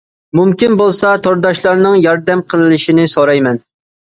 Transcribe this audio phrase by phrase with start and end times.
[0.37, 3.63] مۇمكىن بولسا تورداشلارنىڭ ياردەم قىلىشىنى سورايمەن.